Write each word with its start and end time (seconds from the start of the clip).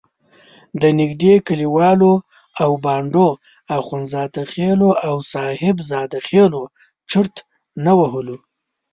د 0.81 0.83
نږدې 0.99 1.33
کلیو 1.47 2.11
او 2.63 2.71
بانډو 2.83 3.27
اخندزاده 3.79 4.43
خېلو 4.51 4.89
او 5.07 5.15
صاحب 5.31 5.77
زاده 5.89 6.19
خېلو 6.27 6.63
چرت 7.09 7.35
نه 7.85 7.93
وهلو. 7.99 8.37